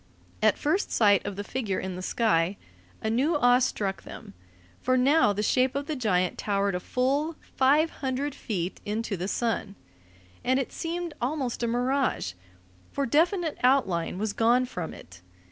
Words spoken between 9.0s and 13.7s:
the sun, and it seemed almost a mirage, for definite